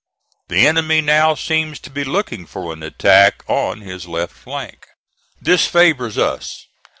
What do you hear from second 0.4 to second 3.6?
The enemy now seems to be looking for an attack